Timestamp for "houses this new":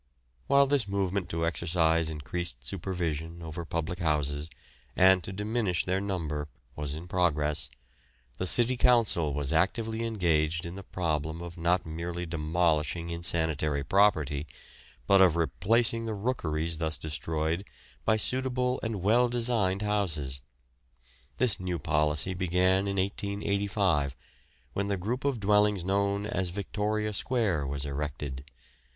19.83-21.77